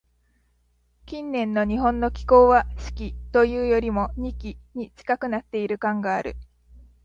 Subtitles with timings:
[1.05, 6.37] 近年の日本の気候は、「四季」というよりも、「二季」に近くなっている感がある。